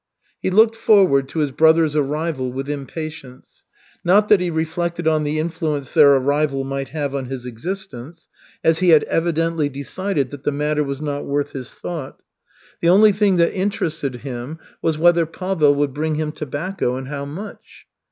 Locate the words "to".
1.29-1.37